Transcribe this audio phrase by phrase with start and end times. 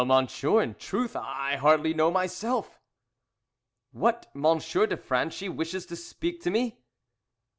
[0.01, 2.79] "Oh, monsieur, in truth I hardly know myself."
[3.91, 4.57] "What M.
[4.57, 6.79] de Franchi wishes to speak to me?"